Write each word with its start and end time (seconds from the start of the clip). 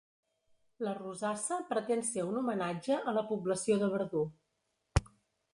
La 0.85 0.93
rosassa 0.99 1.59
pretén 1.75 2.01
ser 2.09 2.25
un 2.31 2.41
homenatge 2.41 2.99
a 3.13 3.13
la 3.19 3.27
població 3.35 3.81
de 3.85 3.91
Verdú. 3.97 4.25